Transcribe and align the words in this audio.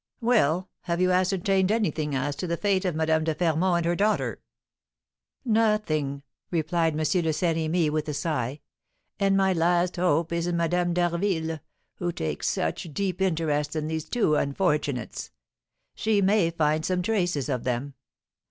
"Well, 0.21 0.67
have 0.85 0.99
you 0.99 1.11
ascertained 1.11 1.71
anything 1.71 2.15
as 2.15 2.35
to 2.37 2.47
the 2.47 2.57
fate 2.57 2.85
of 2.85 2.95
Madame 2.95 3.23
de 3.23 3.35
Fermont 3.35 3.77
and 3.77 3.85
her 3.85 3.95
daughter?" 3.95 4.41
"Nothing!" 5.45 6.23
replied 6.49 6.93
M. 6.93 6.97
de 7.05 7.31
Saint 7.31 7.55
Remy, 7.55 7.91
with 7.91 8.09
a 8.09 8.13
sigh. 8.15 8.61
"And 9.19 9.37
my 9.37 9.53
last 9.53 9.97
hope 9.97 10.33
is 10.33 10.47
in 10.47 10.57
Madame 10.57 10.95
d'Harville, 10.95 11.59
who 11.97 12.11
takes 12.11 12.47
such 12.49 12.91
deep 12.91 13.21
interest 13.21 13.75
in 13.75 13.85
these 13.85 14.09
two 14.09 14.33
unfortunates; 14.37 15.29
she 15.93 16.19
may 16.19 16.49
find 16.49 16.83
some 16.83 17.03
traces 17.03 17.47
of 17.47 17.63
them. 17.63 17.93